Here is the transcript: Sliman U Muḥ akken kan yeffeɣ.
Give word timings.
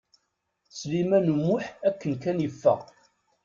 Sliman 0.77 1.31
U 1.33 1.35
Muḥ 1.45 1.65
akken 1.87 2.13
kan 2.23 2.37
yeffeɣ. 2.43 2.79